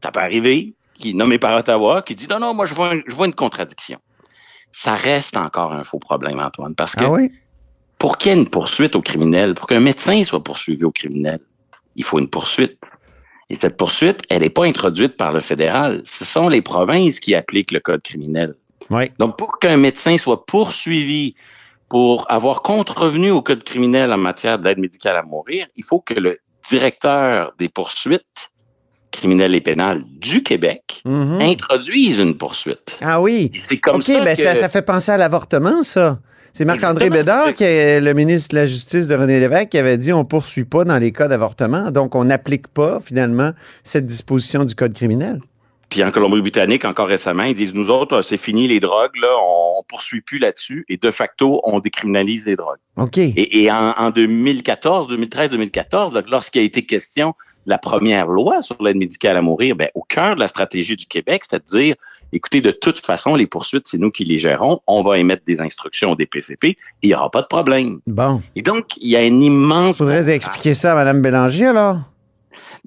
ça 0.03 0.11
peut 0.11 0.21
arriver, 0.21 0.75
qui 0.95 1.11
est 1.11 1.15
nommé 1.15 1.39
par 1.39 1.55
Ottawa, 1.57 2.03
qui 2.03 2.15
dit 2.15 2.27
non, 2.29 2.39
non, 2.41 2.55
moi, 2.55 2.67
je 2.67 2.75
vois, 2.75 2.93
un- 2.93 3.01
je 3.07 3.15
vois 3.15 3.27
une 3.27 3.35
contradiction. 3.35 3.99
Ça 4.73 4.95
reste 4.95 5.37
encore 5.37 5.73
un 5.73 5.85
faux 5.85 5.99
problème, 5.99 6.39
Antoine, 6.41 6.75
parce 6.75 6.95
que 6.95 7.05
Ah 7.05 7.11
oui? 7.11 7.31
pour 7.99 8.19
qu'il 8.19 8.31
y 8.33 8.35
ait 8.35 8.39
une 8.39 8.49
poursuite 8.49 8.95
au 8.97 9.03
criminel, 9.03 9.55
pour 9.55 9.67
qu'un 9.67 9.81
médecin 9.81 10.23
soit 10.25 10.43
poursuivi 10.45 10.85
au 10.85 10.93
criminel, 10.93 11.41
il 11.97 12.05
faut 12.05 12.19
une 12.19 12.29
poursuite. 12.29 12.79
Et 13.51 13.55
cette 13.55 13.77
poursuite, 13.77 14.21
elle 14.29 14.43
n'est 14.43 14.51
pas 14.51 14.67
introduite 14.67 15.17
par 15.17 15.33
le 15.33 15.41
fédéral. 15.41 16.03
Ce 16.05 16.25
sont 16.25 16.49
les 16.51 16.61
provinces 16.63 17.19
qui 17.19 17.35
appliquent 17.35 17.73
le 17.73 17.81
code 17.81 18.03
criminel. 18.03 18.55
Oui. 18.91 19.11
Donc, 19.19 19.39
pour 19.39 19.59
qu'un 19.59 19.79
médecin 19.79 20.17
soit 20.19 20.45
poursuivi 20.45 21.35
pour 21.88 22.31
avoir 22.31 22.62
contrevenu 22.62 23.31
au 23.31 23.43
code 23.43 23.64
criminel 23.64 24.12
en 24.12 24.19
matière 24.19 24.58
d'aide 24.58 24.79
médicale 24.79 25.17
à 25.17 25.23
mourir, 25.23 25.67
il 25.76 25.85
faut 25.85 26.00
que 26.00 26.14
le 26.14 26.38
directeur 26.69 27.52
des 27.58 27.69
poursuites 27.69 28.50
criminelles 29.11 29.55
et 29.55 29.61
pénales 29.61 30.02
du 30.20 30.43
Québec 30.43 31.00
Mhm. 31.05 31.40
introduise 31.40 32.19
une 32.19 32.37
poursuite. 32.37 32.99
Ah 33.00 33.20
oui. 33.20 33.50
C'est 33.62 33.79
comme 33.79 33.96
OK, 33.96 34.05
ça 34.05 34.23
ben 34.23 34.37
que... 34.37 34.43
ça, 34.43 34.55
ça 34.55 34.69
fait 34.69 34.82
penser 34.82 35.12
à 35.12 35.17
l'avortement, 35.17 35.82
ça. 35.82 36.19
C'est 36.52 36.64
Marc-André. 36.64 37.08
Bédard, 37.08 37.55
qui 37.55 37.62
est 37.64 38.00
le 38.00 38.12
ministre 38.14 38.55
de 38.55 38.61
la 38.61 38.67
Justice 38.67 39.06
de 39.06 39.14
René 39.14 39.38
Lévesque, 39.38 39.69
qui 39.70 39.79
avait 39.79 39.96
dit 39.96 40.12
on 40.12 40.25
poursuit 40.25 40.64
pas 40.64 40.85
dans 40.85 40.99
les 40.99 41.12
cas 41.12 41.29
d'avortement, 41.29 41.90
donc 41.90 42.14
on 42.14 42.25
n'applique 42.25 42.69
pas, 42.69 42.99
finalement, 43.00 43.52
cette 43.85 44.06
disposition 44.06 44.64
du 44.64 44.75
Code 44.75 44.93
criminel. 44.93 45.40
Puis 45.88 46.05
en 46.05 46.11
Colombie-Britannique, 46.11 46.85
encore 46.85 47.08
récemment, 47.08 47.44
ils 47.44 47.55
disent 47.55 47.75
nous 47.75 47.88
autres, 47.88 48.23
c'est 48.23 48.37
fini 48.37 48.69
les 48.69 48.81
drogues, 48.81 49.17
là, 49.20 49.29
on, 49.43 49.82
poursuit 49.88 50.20
plus 50.20 50.38
là-dessus 50.38 50.85
et 50.90 50.99
de 50.99 51.11
facto, 51.11 51.62
on 51.64 51.79
décriminalise 51.79 52.44
les 52.44 52.56
drogues. 52.56 52.79
OK. 52.96 53.17
Et, 53.17 53.62
et 53.62 53.70
en, 53.70 53.94
en 53.96 54.11
2014, 54.11 55.08
2013, 55.08 55.50
2014, 55.50 56.12
donc, 56.12 56.29
lorsqu'il 56.29 56.61
a 56.61 56.64
été 56.64 56.85
question 56.85 57.35
de 57.64 57.70
la 57.70 57.79
première 57.79 58.26
loi 58.26 58.61
sur 58.61 58.82
l'aide 58.82 58.96
médicale 58.96 59.37
à 59.37 59.40
mourir, 59.40 59.76
ben, 59.76 59.88
au 59.94 60.02
cœur 60.02 60.35
de 60.35 60.40
la 60.40 60.49
stratégie 60.49 60.96
du 60.96 61.06
Québec, 61.06 61.43
c'était 61.44 61.64
de 61.64 61.79
dire, 61.79 61.94
écoutez, 62.32 62.61
de 62.61 62.70
toute 62.70 62.99
façon, 62.99 63.35
les 63.35 63.46
poursuites, 63.46 63.87
c'est 63.87 63.99
nous 63.99 64.11
qui 64.11 64.25
les 64.25 64.40
gérons, 64.40 64.81
on 64.87 65.02
va 65.02 65.19
émettre 65.19 65.44
des 65.46 65.61
instructions 65.61 66.11
au 66.11 66.14
DPCP 66.14 66.76
il 67.02 67.08
n'y 67.08 67.14
aura 67.14 67.31
pas 67.31 67.43
de 67.43 67.46
problème. 67.46 68.00
Bon. 68.06 68.43
Et 68.56 68.62
donc, 68.62 68.96
il 68.99 69.08
y 69.08 69.17
a 69.17 69.23
une 69.23 69.43
immense... 69.43 69.99
Faudrait 69.99 70.29
expliquer 70.31 70.75
ça 70.75 70.93
à 70.93 70.94
Mme 70.94 71.23
Bélanger, 71.23 71.67
alors. 71.67 72.00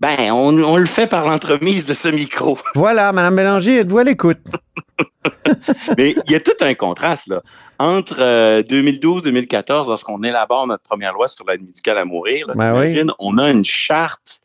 Ben, 0.01 0.31
on, 0.31 0.57
on 0.63 0.77
le 0.77 0.87
fait 0.87 1.05
par 1.05 1.25
l'entremise 1.25 1.85
de 1.85 1.93
ce 1.93 2.07
micro. 2.07 2.57
Voilà, 2.75 3.11
Mme 3.13 3.35
Bélanger, 3.35 3.77
êtes-vous 3.81 3.99
à 3.99 4.03
l'écoute? 4.03 4.39
Mais 5.97 6.15
il 6.25 6.31
y 6.31 6.35
a 6.35 6.39
tout 6.39 6.57
un 6.61 6.73
contraste 6.73 7.27
là 7.27 7.41
entre 7.77 8.17
2012-2014, 8.61 9.87
lorsqu'on 9.87 10.21
élabore 10.23 10.65
notre 10.67 10.83
première 10.83 11.13
loi 11.13 11.27
sur 11.27 11.45
l'aide 11.47 11.61
médicale 11.61 11.99
à 11.99 12.05
mourir. 12.05 12.47
Là, 12.47 12.53
Ben 12.55 12.79
oui. 12.79 12.99
On 13.19 13.37
a 13.37 13.49
une 13.51 13.63
charte 13.65 14.41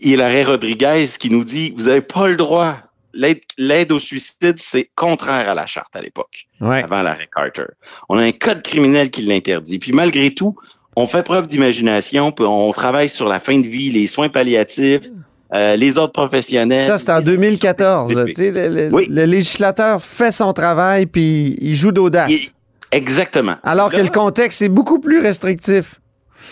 et 0.00 0.16
l'arrêt 0.16 0.44
Rodriguez 0.44 1.06
qui 1.18 1.30
nous 1.30 1.44
dit 1.44 1.72
vous 1.76 1.84
n'avez 1.84 2.00
pas 2.00 2.28
le 2.28 2.36
droit. 2.36 2.76
L'aide 3.14 3.40
l'aide 3.56 3.90
au 3.90 3.98
suicide, 3.98 4.58
c'est 4.58 4.90
contraire 4.94 5.48
à 5.48 5.54
la 5.54 5.66
charte 5.66 5.96
à 5.96 6.00
l'époque, 6.02 6.46
Ouais. 6.60 6.82
avant 6.84 7.02
l'arrêt 7.02 7.28
Carter. 7.34 7.64
On 8.08 8.18
a 8.18 8.22
un 8.22 8.32
code 8.32 8.62
criminel 8.62 9.10
qui 9.10 9.22
l'interdit. 9.22 9.78
Puis 9.80 9.92
malgré 9.92 10.32
tout, 10.34 10.56
on 11.00 11.06
fait 11.06 11.22
preuve 11.22 11.46
d'imagination, 11.46 12.32
puis 12.32 12.44
on 12.46 12.72
travaille 12.72 13.08
sur 13.08 13.28
la 13.28 13.38
fin 13.40 13.58
de 13.58 13.66
vie, 13.66 13.90
les 13.90 14.06
soins 14.06 14.28
palliatifs, 14.28 15.02
euh, 15.54 15.76
les 15.76 15.96
autres 15.98 16.12
professionnels. 16.12 16.84
Ça, 16.86 16.98
c'est 16.98 17.10
en 17.12 17.20
2014. 17.20 18.12
là. 18.12 18.24
Tu 18.26 18.34
sais, 18.34 18.50
le, 18.50 18.88
Oui. 18.92 19.06
le 19.08 19.24
législateur 19.24 20.02
fait 20.02 20.32
son 20.32 20.52
travail, 20.52 21.06
puis 21.06 21.56
il 21.60 21.74
joue 21.76 21.92
d'audace. 21.92 22.32
Exactement. 22.90 23.56
Alors 23.62 23.90
que 23.90 24.00
le 24.00 24.08
contexte 24.08 24.62
est 24.62 24.68
beaucoup 24.68 24.98
plus 24.98 25.20
restrictif. 25.20 26.00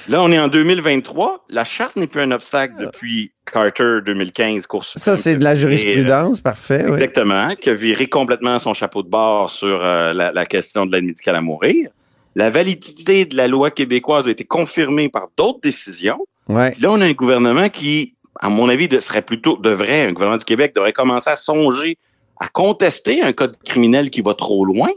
Là, 0.09 0.23
on 0.23 0.31
est 0.31 0.39
en 0.39 0.49
2023. 0.49 1.47
La 1.51 1.65
charte 1.65 1.97
n'est 1.97 2.07
plus 2.07 2.21
un 2.21 2.31
obstacle 2.31 2.75
depuis 2.79 3.33
Carter 3.51 3.99
2015, 4.05 4.67
Cour. 4.67 4.85
Ça, 4.85 5.17
c'est 5.17 5.37
de 5.37 5.45
la 5.45 5.55
viré, 5.55 5.77
jurisprudence. 5.77 6.41
Parfait. 6.41 6.83
euh, 6.85 6.89
oui. 6.89 6.95
Exactement, 6.95 7.55
qui 7.61 7.71
a 7.71 7.75
viré 7.75 8.07
complètement 8.07 8.59
son 8.59 8.75
chapeau 8.75 9.03
de 9.03 9.09
bord 9.09 9.51
sur 9.51 9.81
euh, 9.83 10.13
la, 10.13 10.31
la 10.33 10.47
question 10.47 10.87
de 10.87 10.93
l'aide 10.93 11.05
médicale 11.05 11.37
à 11.37 11.41
mourir. 11.41 11.91
La 12.37 12.51
validité 12.51 13.25
de 13.25 13.35
la 13.37 13.49
loi 13.49 13.71
québécoise 13.73 14.29
a 14.29 14.31
été 14.31 14.45
confirmée 14.45 15.09
par 15.09 15.29
d'autres 15.37 15.61
décisions. 15.61 16.19
Ouais. 16.49 16.71
Puis 16.73 16.83
là, 16.83 16.93
on 16.93 17.01
a 17.01 17.05
un 17.07 17.13
gouvernement 17.13 17.69
qui, 17.69 18.15
à 18.39 18.49
mon 18.51 18.69
avis, 18.69 18.87
de- 18.89 19.01
serait 19.01 19.23
plutôt, 19.23 19.57
devrait, 19.57 20.03
un 20.07 20.13
gouvernement 20.13 20.39
du 20.39 20.45
Québec 20.45 20.73
devrait 20.75 20.93
commencer 20.93 21.31
à 21.31 21.37
songer 21.37 21.97
à 22.39 22.49
contester 22.49 23.23
un 23.23 23.33
code 23.33 23.57
criminel 23.65 24.11
qui 24.11 24.21
va 24.21 24.35
trop 24.35 24.65
loin, 24.67 24.91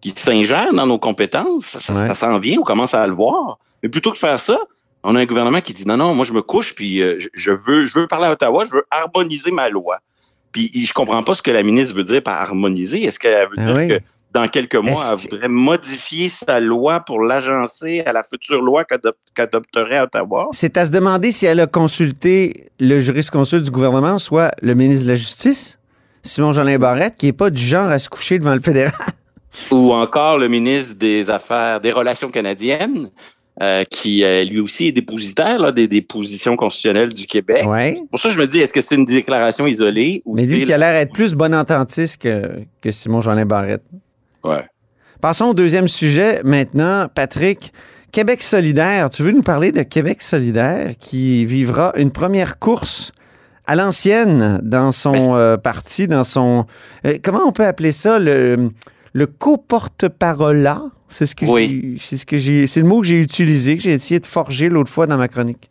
qui 0.00 0.10
s'ingère 0.10 0.72
dans 0.72 0.86
nos 0.86 0.98
compétences. 0.98 1.66
Ça, 1.66 1.78
ça- 1.78 1.92
Ouais. 1.94 2.08
ça 2.08 2.14
s'en 2.14 2.38
vient, 2.38 2.58
on 2.58 2.62
commence 2.64 2.94
à 2.94 3.06
le 3.06 3.12
voir. 3.12 3.58
Mais 3.82 3.90
plutôt 3.90 4.08
que 4.10 4.14
de 4.16 4.20
faire 4.20 4.40
ça, 4.40 4.58
on 5.04 5.14
a 5.14 5.20
un 5.20 5.26
gouvernement 5.26 5.60
qui 5.60 5.74
dit 5.74 5.86
non, 5.86 5.98
non, 5.98 6.14
moi 6.14 6.24
je 6.24 6.32
me 6.32 6.40
couche, 6.40 6.74
puis 6.74 7.02
euh, 7.02 7.18
je, 7.34 7.50
veux, 7.52 7.84
je 7.84 7.98
veux 7.98 8.06
parler 8.06 8.26
à 8.26 8.32
Ottawa, 8.32 8.64
je 8.66 8.72
veux 8.76 8.84
harmoniser 8.90 9.50
ma 9.50 9.68
loi. 9.68 9.98
Puis 10.52 10.70
je 10.86 10.92
comprends 10.94 11.22
pas 11.22 11.34
ce 11.34 11.42
que 11.42 11.50
la 11.50 11.62
ministre 11.62 11.94
veut 11.94 12.04
dire 12.04 12.22
par 12.22 12.40
harmoniser. 12.40 13.04
Est-ce 13.04 13.18
qu'elle 13.18 13.48
veut 13.50 13.56
Ah 13.58 13.64
dire 13.66 13.74
oui. 13.76 13.88
que 13.88 14.00
dans 14.32 14.46
quelques 14.48 14.76
mois, 14.76 15.02
elle 15.10 15.30
voudrait 15.30 15.48
modifier 15.48 16.28
sa 16.28 16.60
loi 16.60 17.00
pour 17.00 17.20
l'agencer 17.22 18.00
à 18.06 18.12
la 18.12 18.22
future 18.22 18.62
loi 18.62 18.84
qu'adop- 18.84 19.16
qu'adopterait 19.34 20.00
Ottawa? 20.00 20.48
C'est 20.52 20.76
à 20.76 20.86
se 20.86 20.92
demander 20.92 21.32
si 21.32 21.46
elle 21.46 21.60
a 21.60 21.66
consulté 21.66 22.66
le 22.78 23.00
jurisconsulte 23.00 23.64
du 23.64 23.70
gouvernement, 23.70 24.18
soit 24.18 24.52
le 24.62 24.74
ministre 24.74 25.04
de 25.04 25.10
la 25.10 25.16
Justice, 25.16 25.78
Simon-Jolin 26.22 26.78
Barrette, 26.78 27.16
qui 27.16 27.26
n'est 27.26 27.32
pas 27.32 27.50
du 27.50 27.62
genre 27.62 27.88
à 27.88 27.98
se 27.98 28.08
coucher 28.08 28.38
devant 28.38 28.54
le 28.54 28.60
fédéral. 28.60 28.92
ou 29.72 29.92
encore 29.92 30.38
le 30.38 30.48
ministre 30.48 30.94
des 30.96 31.28
Affaires, 31.28 31.80
des 31.80 31.90
Relations 31.90 32.30
canadiennes, 32.30 33.10
euh, 33.62 33.84
qui 33.90 34.22
euh, 34.24 34.44
lui 34.44 34.60
aussi 34.60 34.86
est 34.86 34.92
dépositaire 34.92 35.58
là, 35.58 35.72
des, 35.72 35.88
des 35.88 36.00
positions 36.02 36.56
constitutionnelles 36.56 37.12
du 37.12 37.26
Québec. 37.26 37.64
Ouais. 37.66 38.00
Pour 38.10 38.18
ça, 38.20 38.30
je 38.30 38.38
me 38.38 38.46
dis, 38.46 38.60
est-ce 38.60 38.72
que 38.72 38.80
c'est 38.80 38.94
une 38.94 39.04
déclaration 39.04 39.66
isolée 39.66 40.22
ou 40.24 40.34
Mais 40.36 40.46
lui 40.46 40.64
qui 40.64 40.72
a 40.72 40.78
l'air 40.78 40.94
être 40.94 41.12
plus 41.12 41.34
bon 41.34 41.52
ententiste 41.54 42.22
que, 42.22 42.42
que 42.80 42.90
Simon-Jolin 42.90 43.44
Barrette? 43.44 43.82
Ouais. 44.44 44.64
Passons 45.20 45.46
au 45.46 45.54
deuxième 45.54 45.88
sujet 45.88 46.40
maintenant. 46.44 47.08
Patrick, 47.14 47.72
Québec 48.12 48.42
solidaire. 48.42 49.10
Tu 49.10 49.22
veux 49.22 49.32
nous 49.32 49.42
parler 49.42 49.72
de 49.72 49.82
Québec 49.82 50.22
solidaire 50.22 50.94
qui 50.98 51.44
vivra 51.44 51.92
une 51.96 52.10
première 52.10 52.58
course 52.58 53.12
à 53.66 53.76
l'ancienne 53.76 54.60
dans 54.62 54.92
son 54.92 55.36
euh, 55.36 55.56
parti, 55.56 56.08
dans 56.08 56.24
son... 56.24 56.66
euh, 57.06 57.18
comment 57.22 57.42
on 57.46 57.52
peut 57.52 57.66
appeler 57.66 57.92
ça? 57.92 58.18
Le, 58.18 58.70
le 59.12 59.26
co-porte-parole 59.26 60.68
C'est 61.08 61.26
ce 61.26 61.34
que 61.34 61.44
Oui. 61.44 62.00
c'est 62.00 62.16
ce 62.16 62.26
que 62.26 62.38
j'ai, 62.38 62.66
c'est 62.66 62.80
le 62.80 62.86
mot 62.86 63.00
que 63.00 63.06
j'ai 63.06 63.20
utilisé, 63.20 63.76
que 63.76 63.82
j'ai 63.82 63.92
essayé 63.92 64.18
de 64.20 64.26
forger 64.26 64.68
l'autre 64.68 64.90
fois 64.90 65.06
dans 65.06 65.16
ma 65.16 65.28
chronique. 65.28 65.70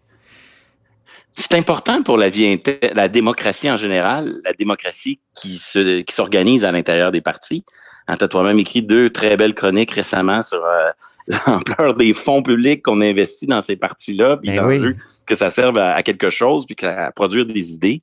C'est 1.36 1.54
important 1.54 2.04
pour 2.04 2.18
la 2.18 2.30
vie 2.30 2.60
la 2.94 3.08
démocratie 3.08 3.72
en 3.72 3.78
général, 3.78 4.42
la 4.44 4.54
démocratie 4.54 5.20
qui 5.34 5.58
se 5.58 6.02
qui 6.02 6.14
s'organise 6.14 6.66
à 6.66 6.72
l'intérieur 6.72 7.12
des 7.12 7.22
partis. 7.22 7.64
Hein, 8.10 8.16
tu 8.18 8.24
as 8.24 8.28
toi-même 8.28 8.58
écrit 8.58 8.82
deux 8.82 9.12
très 9.12 9.38
belles 9.38 9.54
chroniques 9.54 9.92
récemment 9.92 10.42
sur 10.42 10.66
euh, 10.66 10.90
l'ampleur 11.48 11.94
des 11.94 12.16
fonds 12.16 12.42
publics 12.42 12.82
qu'on 12.82 13.02
investit 13.02 13.46
dans 13.46 13.62
ces 13.62 13.76
partis-là, 13.76 14.38
puis 14.38 14.56
Ben 14.56 14.66
oui. 14.66 14.96
que 15.28 15.36
ça 15.36 15.52
serve 15.52 15.78
à, 15.78 15.94
à 15.94 16.02
quelque 16.02 16.32
chose, 16.32 16.66
puis 16.66 16.76
à 16.88 17.12
produire 17.12 17.46
des 17.46 17.74
idées. 17.74 18.02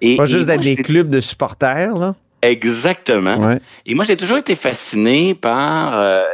Et, 0.00 0.16
Pas 0.16 0.24
juste 0.24 0.46
d'être 0.46 0.62
des 0.62 0.76
clubs 0.76 1.08
de 1.08 1.20
supporters, 1.20 1.94
là. 1.94 2.14
Exactement. 2.40 3.36
Ouais. 3.36 3.60
Et 3.86 3.94
moi, 3.94 4.04
j'ai 4.04 4.16
toujours 4.16 4.38
été 4.38 4.56
fasciné 4.56 5.34
par 5.34 5.96
euh, 5.96 6.24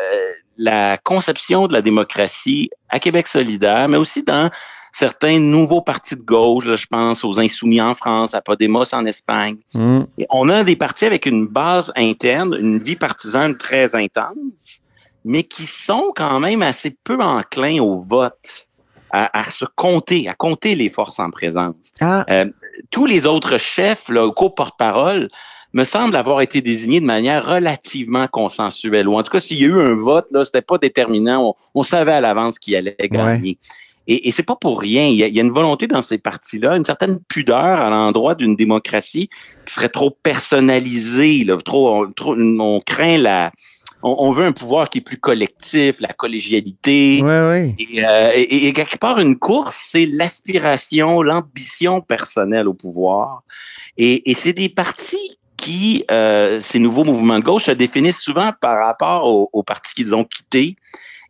la 0.57 0.97
conception 0.97 1.67
de 1.67 1.73
la 1.73 1.83
démocratie 1.83 2.71
à 2.89 2.99
Québec 2.99 3.27
solidaire, 3.27 3.89
mais 3.89 3.99
aussi 3.99 4.23
dans 4.23 4.49
certains 4.93 5.39
nouveaux 5.39 5.83
partis 5.83 6.17
de 6.17 6.23
gauche. 6.23 6.65
Là, 6.65 6.77
je 6.77 6.87
pense 6.87 7.25
aux 7.25 7.41
Insoumis 7.41 7.81
en 7.81 7.95
France, 7.95 8.35
à 8.35 8.41
Podemos 8.41 8.93
en 8.93 9.05
Espagne. 9.05 9.57
Mm. 9.75 10.01
Et 10.19 10.27
on 10.31 10.49
a 10.49 10.65
des 10.65 10.77
partis 10.77 11.05
avec 11.05 11.27
une 11.27 11.47
base 11.47 11.93
interne, 11.97 12.57
une 12.59 12.79
vie 12.79 12.97
partisane 12.97 13.57
très 13.57 13.95
intense, 13.95 14.81
mais 15.25 15.43
qui 15.45 15.65
sont 15.65 16.13
quand 16.15 16.41
même 16.41 16.63
assez 16.63 16.97
peu 17.05 17.21
enclins 17.21 17.81
au 17.81 18.01
vote, 18.01 18.69
à, 19.11 19.39
à 19.39 19.45
se 19.45 19.65
compter, 19.75 20.29
à 20.29 20.35
compter 20.35 20.75
les 20.75 20.91
forces 20.91 21.19
en 21.19 21.31
présence 21.31 21.93
Ah, 22.01 22.25
tous 22.91 23.07
les 23.07 23.27
autres 23.27 23.59
chefs, 23.59 24.09
là, 24.09 24.31
co-porte-parole, 24.31 25.29
me 25.73 25.85
semblent 25.85 26.17
avoir 26.17 26.41
été 26.41 26.61
désignés 26.61 27.01
de 27.01 27.07
manière 27.07 27.45
relativement 27.45 28.27
consensuelle. 28.27 29.09
Ou 29.09 29.19
en 29.19 29.23
tout 29.23 29.33
cas, 29.33 29.41
s'il 29.41 29.59
y 29.59 29.65
a 29.65 29.69
eu 29.69 29.79
un 29.79 29.95
vote, 29.95 30.27
là, 30.31 30.45
c'était 30.45 30.63
pas 30.63 30.79
déterminant. 30.79 31.55
On, 31.75 31.81
on 31.81 31.83
savait 31.83 32.13
à 32.13 32.21
l'avance 32.21 32.59
qui 32.59 32.75
allait 32.75 32.97
gagner. 33.11 33.59
Et, 34.09 34.27
et 34.27 34.31
c'est 34.33 34.43
pas 34.43 34.57
pour 34.57 34.81
rien. 34.81 35.07
Il 35.07 35.15
y, 35.15 35.23
a, 35.23 35.27
il 35.29 35.35
y 35.35 35.39
a 35.39 35.43
une 35.43 35.53
volonté 35.53 35.87
dans 35.87 36.03
ces 36.03 36.19
partis-là, 36.19 36.77
une 36.77 36.85
certaine 36.85 37.21
pudeur 37.29 37.81
à 37.81 37.91
l'endroit 37.91 38.35
d'une 38.35 38.57
démocratie 38.57 39.29
qui 39.67 39.75
serait 39.75 39.91
trop 39.91 40.11
personnalisée, 40.11 41.45
là, 41.45 41.57
trop, 41.65 41.95
on, 41.95 42.11
trop, 42.11 42.35
on 42.37 42.81
craint 42.81 43.19
la, 43.19 43.53
on, 44.03 44.31
veut 44.31 44.47
un 44.47 44.53
pouvoir 44.53 44.89
qui 44.89 44.99
est 44.99 45.03
plus 45.03 45.19
collectif, 45.19 46.01
la 46.01 46.13
collégialité. 46.13 47.21
ouais. 47.51 47.75
Et, 47.79 48.05
euh, 48.05 48.31
et- 48.35 48.67
et 48.69 48.73
quelque 48.73 48.97
part, 48.97 49.19
une 49.19 49.39
course, 49.39 49.89
c'est 49.91 50.07
l'aspiration, 50.07 51.23
l'ambition 51.23 52.01
personnelle 52.01 52.69
au 52.69 52.75
pouvoir. 52.75 53.43
Et, 53.97 54.31
et 54.31 54.35
c'est 54.35 54.53
des 54.53 54.69
partis 54.69 55.39
qui, 55.57 56.05
euh, 56.11 56.61
ces 56.61 56.79
nouveaux 56.79 57.05
mouvements 57.05 57.41
de 57.41 57.45
gauche, 57.45 57.65
se 57.65 57.73
définissent 57.73 58.21
souvent 58.21 58.53
par 58.61 58.87
rapport 58.87 59.27
aux, 59.27 59.51
aux 59.53 59.65
partis 59.65 59.93
qu'ils 59.95 60.15
ont 60.15 60.25
quittés. 60.25 60.77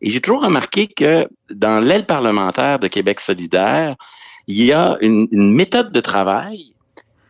Et 0.00 0.10
j'ai 0.10 0.20
toujours 0.20 0.42
remarqué 0.42 0.86
que 0.86 1.26
dans 1.50 1.80
l'aile 1.80 2.06
parlementaire 2.06 2.78
de 2.78 2.86
Québec 2.88 3.20
solidaire, 3.20 3.96
il 4.46 4.64
y 4.64 4.72
a 4.72 4.96
une, 5.00 5.26
une 5.32 5.52
méthode 5.52 5.92
de 5.92 6.00
travail 6.00 6.72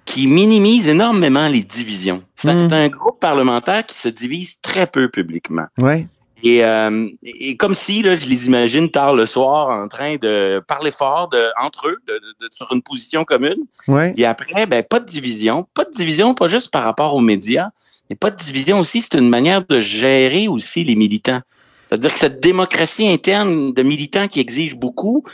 qui 0.04 0.26
minimise 0.26 0.88
énormément 0.88 1.48
les 1.48 1.62
divisions. 1.62 2.22
C'est 2.36 2.48
un- 2.48 2.54
Mm. 2.54 2.68
c'est 2.68 2.74
un 2.74 2.88
groupe 2.88 3.20
parlementaire 3.20 3.84
qui 3.84 3.94
se 3.96 4.08
divise 4.08 4.60
très 4.60 4.86
peu 4.86 5.08
publiquement. 5.10 5.66
Ouais. 5.78 6.06
Et, 6.44 6.64
euh, 6.64 7.08
et 7.24 7.56
comme 7.56 7.74
si, 7.74 8.00
là, 8.02 8.14
je 8.14 8.24
les 8.26 8.46
imagine 8.46 8.88
tard 8.90 9.12
le 9.14 9.26
soir 9.26 9.70
en 9.70 9.88
train 9.88 10.16
de 10.16 10.62
parler 10.68 10.92
fort 10.92 11.28
de, 11.28 11.42
entre 11.60 11.88
eux, 11.88 11.96
de, 12.06 12.14
de- 12.14 12.46
de- 12.46 12.48
sur 12.52 12.68
une 12.72 12.80
position 12.80 13.24
commune. 13.24 13.56
Ouais. 13.88 14.14
Et 14.16 14.24
après, 14.24 14.64
ben, 14.66 14.82
pas 14.84 15.00
de 15.00 15.04
division. 15.06 15.66
Pas 15.74 15.84
de 15.84 15.90
division, 15.90 16.34
pas 16.34 16.46
juste 16.46 16.70
par 16.70 16.84
rapport 16.84 17.14
aux 17.14 17.20
médias, 17.20 17.70
mais 18.08 18.14
pas 18.14 18.30
de 18.30 18.36
division 18.36 18.78
aussi, 18.78 19.00
c'est 19.00 19.14
une 19.18 19.28
manière 19.28 19.66
de 19.66 19.80
gérer 19.80 20.46
aussi 20.46 20.84
les 20.84 20.94
militants. 20.94 21.40
C'est-à-dire 21.88 22.12
que 22.12 22.18
cette 22.18 22.40
démocratie 22.40 23.08
interne 23.08 23.72
de 23.72 23.82
militants 23.82 24.28
qui 24.28 24.40
exige 24.40 24.76
beaucoup, 24.76 25.24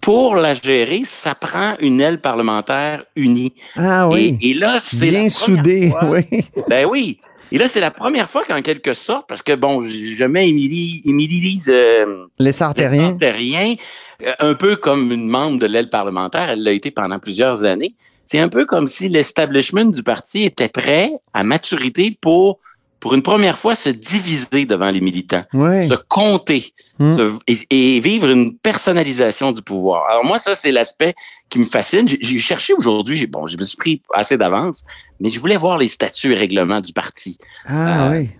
pour 0.00 0.34
la 0.34 0.52
gérer, 0.54 1.02
ça 1.04 1.34
prend 1.34 1.74
une 1.80 2.00
aile 2.00 2.20
parlementaire 2.20 3.04
unie. 3.16 3.54
Ah 3.76 4.08
oui. 4.08 4.36
Et, 4.42 4.50
et 4.50 4.54
là, 4.54 4.78
c'est 4.80 4.98
Bien 4.98 5.12
première 5.12 5.30
soudé, 5.30 5.88
fois- 5.90 6.04
oui. 6.10 6.24
ben 6.68 6.86
oui. 6.90 7.18
Et 7.52 7.58
là, 7.58 7.68
c'est 7.68 7.80
la 7.80 7.90
première 7.90 8.28
fois 8.30 8.42
qu'en 8.44 8.62
quelque 8.62 8.94
sorte, 8.94 9.28
parce 9.28 9.42
que 9.42 9.54
bon, 9.54 9.80
je 9.82 10.24
mets 10.24 10.48
Émilie, 10.48 11.02
Émilie 11.04 11.40
Lise 11.40 11.70
euh, 11.72 12.24
Les 12.38 12.50
sartériens. 12.52 13.14
Terrien, 13.14 13.74
euh, 14.26 14.32
un 14.40 14.54
peu 14.54 14.74
comme 14.76 15.12
une 15.12 15.28
membre 15.28 15.58
de 15.60 15.66
l'aile 15.66 15.90
parlementaire, 15.90 16.48
elle 16.50 16.62
l'a 16.64 16.72
été 16.72 16.90
pendant 16.90 17.18
plusieurs 17.18 17.64
années. 17.64 17.94
C'est 18.24 18.38
un 18.38 18.48
peu 18.48 18.64
comme 18.64 18.86
si 18.86 19.08
l'establishment 19.08 19.84
du 19.86 20.02
parti 20.02 20.44
était 20.44 20.68
prêt 20.70 21.12
à 21.34 21.44
maturité 21.44 22.16
pour, 22.20 22.58
pour 23.02 23.14
une 23.14 23.22
première 23.22 23.58
fois, 23.58 23.74
se 23.74 23.88
diviser 23.88 24.64
devant 24.64 24.88
les 24.90 25.00
militants, 25.00 25.44
Oui. 25.54 25.88
se 25.88 25.94
compter 26.08 26.72
Hmm. 27.00 27.16
se- 27.16 27.32
et, 27.48 27.96
et 27.96 28.00
vivre 28.00 28.28
une 28.30 28.56
personnalisation 28.58 29.50
du 29.50 29.60
pouvoir. 29.60 30.08
Alors 30.08 30.24
moi, 30.24 30.38
ça, 30.38 30.54
c'est 30.54 30.70
l'aspect 30.70 31.14
qui 31.50 31.58
me 31.58 31.64
fascine. 31.64 32.06
J'ai- 32.08 32.38
cherché 32.38 32.72
aujourd'hui, 32.74 33.26
bon, 33.26 33.46
je 33.46 33.56
me 33.56 33.64
suis 33.64 33.76
pris 33.76 34.02
assez 34.14 34.36
d'avance, 34.38 34.84
mais 35.20 35.30
je 35.30 35.40
voulais 35.40 35.56
voir 35.56 35.78
les 35.78 35.88
statuts 35.88 36.32
et 36.32 36.36
règlements 36.36 36.80
du 36.80 36.92
parti 36.92 37.38
Ah 37.66 38.06
Euh, 38.06 38.10
oui. 38.12 38.30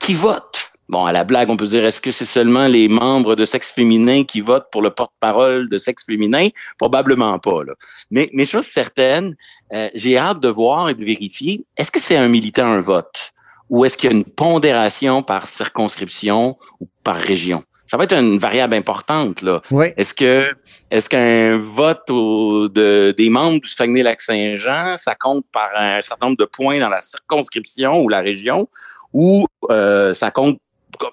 qui 0.00 0.14
vote. 0.14 0.56
Bon, 0.88 1.04
à 1.04 1.12
la 1.12 1.22
blague, 1.22 1.48
on 1.50 1.56
peut 1.56 1.66
se 1.66 1.70
dire, 1.70 1.84
est-ce 1.84 2.00
que 2.00 2.10
c'est 2.10 2.24
seulement 2.24 2.66
les 2.66 2.88
membres 2.88 3.36
de 3.36 3.44
sexe 3.44 3.70
féminin 3.70 4.24
qui 4.24 4.40
votent 4.40 4.66
pour 4.72 4.82
le 4.82 4.90
porte-parole 4.90 5.68
de 5.70 5.78
sexe 5.78 6.04
féminin? 6.04 6.48
Probablement 6.78 7.38
pas. 7.38 7.62
Là. 7.62 7.74
Mais, 8.10 8.28
mais 8.32 8.44
chose 8.44 8.66
certaine, 8.66 9.36
euh, 9.72 9.88
j'ai 9.94 10.18
hâte 10.18 10.40
de 10.40 10.48
voir 10.48 10.88
et 10.88 10.94
de 10.94 11.04
vérifier, 11.04 11.64
est-ce 11.76 11.92
que 11.92 12.00
c'est 12.00 12.16
un 12.16 12.26
militant 12.26 12.66
un 12.66 12.80
vote? 12.80 13.30
Ou 13.70 13.84
est-ce 13.84 13.96
qu'il 13.96 14.10
y 14.10 14.12
a 14.12 14.16
une 14.16 14.24
pondération 14.24 15.22
par 15.22 15.48
circonscription 15.48 16.58
ou 16.80 16.88
par 17.04 17.16
région? 17.16 17.62
Ça 17.86 17.96
va 17.96 18.04
être 18.04 18.12
une 18.14 18.38
variable 18.38 18.74
importante, 18.74 19.42
là. 19.42 19.62
Oui. 19.72 19.86
Est-ce 19.96 20.14
que 20.14 20.46
est-ce 20.92 21.08
qu'un 21.08 21.58
vote 21.58 22.08
au- 22.10 22.68
de, 22.68 23.12
des 23.16 23.30
membres 23.30 23.60
du 23.60 23.68
Saguenay-Lac-Saint-Jean, 23.68 24.96
ça 24.96 25.14
compte 25.16 25.44
par 25.52 25.68
un 25.76 26.00
certain 26.00 26.26
nombre 26.26 26.38
de 26.38 26.44
points 26.44 26.78
dans 26.78 26.88
la 26.88 27.00
circonscription 27.00 28.00
ou 28.00 28.08
la 28.08 28.20
région, 28.20 28.68
ou 29.12 29.46
euh, 29.70 30.14
ça 30.14 30.30
compte 30.30 30.58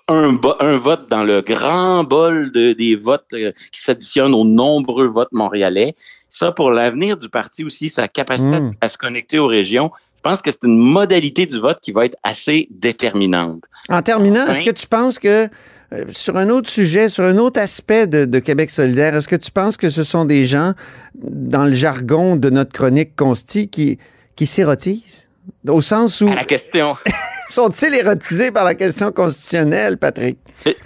un, 0.09 0.35
vote 0.77 1.09
dans 1.09 1.23
le 1.23 1.41
grand 1.41 2.03
bol 2.03 2.51
de, 2.51 2.73
des 2.73 2.95
votes 2.95 3.25
euh, 3.33 3.51
qui 3.71 3.81
s'additionnent 3.81 4.33
aux 4.35 4.43
nombreux 4.45 5.07
votes 5.07 5.31
montréalais? 5.31 5.93
Ça, 6.29 6.51
pour 6.51 6.71
l'avenir 6.71 7.17
du 7.17 7.29
parti 7.29 7.63
aussi, 7.63 7.89
sa 7.89 8.07
capacité 8.07 8.59
Mm. 8.59 8.73
à, 8.81 8.85
à 8.85 8.87
se 8.87 8.97
connecter 8.97 9.39
aux 9.39 9.47
régions, 9.47 9.91
je 10.17 10.21
pense 10.23 10.41
que 10.41 10.51
c'est 10.51 10.63
une 10.63 10.77
modalité 10.77 11.45
du 11.45 11.59
vote 11.59 11.77
qui 11.81 11.91
va 11.91 12.05
être 12.05 12.17
assez 12.23 12.67
déterminante. 12.71 13.63
En 13.89 14.01
terminant, 14.01 14.45
est-ce 14.47 14.59
Oui. 14.59 14.65
que 14.65 14.71
tu 14.71 14.87
penses 14.87 15.19
que 15.19 15.47
euh, 15.93 16.03
sur 16.11 16.35
un 16.35 16.49
autre 16.49 16.69
sujet, 16.69 17.07
sur 17.07 17.23
un 17.23 17.37
autre 17.37 17.61
aspect 17.61 18.07
de, 18.07 18.25
de 18.25 18.39
Québec 18.39 18.69
solidaire, 18.69 19.15
est-ce 19.15 19.27
que 19.27 19.37
tu 19.37 19.51
penses 19.51 19.77
que 19.77 19.89
ce 19.89 20.03
sont 20.03 20.25
des 20.25 20.45
gens, 20.45 20.73
dans 21.15 21.65
le 21.65 21.71
jargon 21.73 22.35
de 22.35 22.49
notre 22.49 22.73
chronique 22.73 23.15
consti, 23.15 23.69
qui, 23.69 23.97
qui 24.35 24.45
s'érotisent? 24.45 25.26
Au 25.67 25.81
sens 25.81 26.21
où 26.21 26.27
À 26.29 26.35
la 26.35 26.43
question. 26.43 26.95
sont-ils 27.49 27.93
érotisés 27.93 28.51
par 28.51 28.63
la 28.65 28.75
question 28.75 29.11
constitutionnelle, 29.11 29.97
Patrick? 29.97 30.37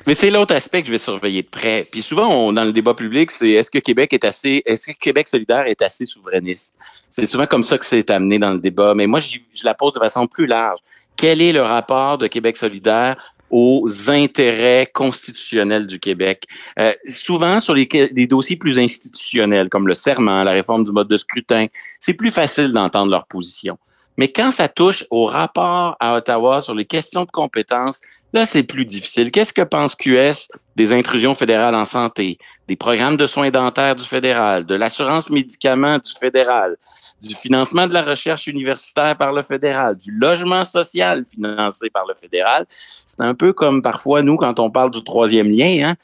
Mais- 0.05 0.13
c'est 0.13 0.29
l'autre 0.29 0.53
aspect 0.53 0.81
que 0.81 0.87
je 0.87 0.91
vais 0.91 0.97
surveiller 0.97 1.41
de 1.41 1.47
près. 1.47 1.87
Puis 1.91 2.01
souvent, 2.01 2.27
on- 2.27 2.53
dans 2.53 2.63
le 2.63 2.71
débat 2.73 2.93
public, 2.93 3.31
c'est 3.31 3.49
est-ce 3.51 3.71
que 3.71 3.79
Québec 3.79 4.13
est 4.13 4.23
assez, 4.25 4.61
est-ce 4.65 4.87
que 4.91 4.97
Québec 4.97 5.27
solidaire 5.27 5.65
est 5.65 5.81
assez 5.81 6.05
souverainiste? 6.05 6.75
C'est 7.09 7.25
souvent 7.25 7.45
comme 7.47 7.63
ça 7.63 7.77
que 7.77 7.85
c'est 7.85 8.09
amené 8.11 8.37
dans 8.37 8.51
le 8.51 8.59
débat. 8.59 8.93
Mais 8.95 9.07
moi, 9.07 9.19
je 9.19 9.39
la 9.63 9.73
pose 9.73 9.93
de 9.93 9.99
façon 9.99 10.27
plus 10.27 10.45
large. 10.45 10.79
Quel 11.15 11.41
est 11.41 11.51
le 11.53 11.61
rapport 11.61 12.17
de 12.17 12.27
Québec 12.27 12.57
solidaire 12.57 13.15
aux 13.51 13.87
intérêts 14.09 14.89
constitutionnels 14.93 15.85
du 15.85 15.99
Québec? 15.99 16.45
Euh, 16.79 16.93
souvent, 17.07 17.59
sur 17.59 17.73
les, 17.73 17.85
des 17.85 18.27
dossiers 18.27 18.55
plus 18.55 18.79
institutionnels, 18.79 19.69
comme 19.69 19.87
le 19.87 19.93
serment, 19.93 20.43
la 20.43 20.51
réforme 20.51 20.85
du 20.85 20.91
mode 20.91 21.07
de 21.07 21.17
scrutin, 21.17 21.67
c'est 21.99 22.13
plus 22.13 22.31
facile 22.31 22.71
d'entendre 22.71 23.11
leur 23.11 23.27
position. 23.27 23.77
Mais 24.17 24.31
quand 24.31 24.51
ça 24.51 24.67
touche 24.67 25.05
au 25.09 25.25
rapport 25.25 25.95
à 25.99 26.15
Ottawa 26.15 26.61
sur 26.61 26.75
les 26.75 26.85
questions 26.85 27.23
de 27.23 27.31
compétences, 27.31 28.01
Là, 28.33 28.45
c'est 28.45 28.63
plus 28.63 28.85
difficile. 28.85 29.29
Qu'est-ce 29.29 29.51
que 29.51 29.61
pense 29.61 29.93
QS 29.95 30.47
des 30.77 30.93
intrusions 30.93 31.35
fédérales 31.35 31.75
en 31.75 31.83
santé, 31.83 32.37
des 32.69 32.77
programmes 32.77 33.17
de 33.17 33.25
soins 33.25 33.49
dentaires 33.49 33.95
du 33.95 34.05
fédéral, 34.05 34.65
de 34.65 34.75
l'assurance 34.75 35.29
médicaments 35.29 35.97
du 35.97 36.11
fédéral, 36.17 36.77
du 37.21 37.35
financement 37.35 37.87
de 37.87 37.93
la 37.93 38.01
recherche 38.01 38.47
universitaire 38.47 39.15
par 39.17 39.31
le 39.31 39.43
fédéral, 39.43 39.95
du 39.95 40.11
logement 40.11 40.63
social 40.63 41.23
financé 41.25 41.89
par 41.89 42.05
le 42.07 42.13
fédéral? 42.13 42.65
C'est 42.69 43.21
un 43.21 43.35
peu 43.35 43.53
comme 43.53 43.81
parfois, 43.81 44.21
nous, 44.21 44.37
quand 44.37 44.59
on 44.59 44.69
parle 44.69 44.91
du 44.91 45.03
troisième 45.03 45.47
lien, 45.47 45.89
hein, 45.89 45.95